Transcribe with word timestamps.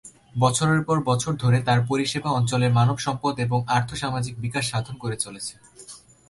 বছরের 0.35 0.81
পর 0.83 0.97
বছর 1.03 1.31
ধরে 1.33 1.57
তার 1.61 1.79
পরিষেবা 1.87 2.29
অঞ্চলের 2.31 2.71
মানব 2.73 2.97
সম্পদ 2.97 3.33
এবং 3.39 3.59
আর্থ-সামাজিক 3.67 4.33
বিকাশ 4.39 4.63
সাধন 4.71 4.95
করে 4.97 5.17
চলেছে। 5.17 5.53